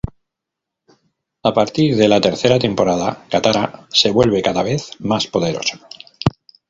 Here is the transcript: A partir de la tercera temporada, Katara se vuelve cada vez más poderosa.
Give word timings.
A 1.49 1.51
partir 1.57 1.85
de 1.99 2.07
la 2.07 2.19
tercera 2.19 2.57
temporada, 2.57 3.27
Katara 3.29 3.85
se 3.91 4.09
vuelve 4.09 4.41
cada 4.41 4.63
vez 4.63 4.93
más 4.99 5.27
poderosa. 5.27 5.79